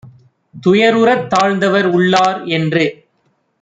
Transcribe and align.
துயருறத் 0.55 1.27
தாழ்ந்தவர் 1.27 1.89
உள்ளார்- 1.91 2.41
என்று 2.57 2.85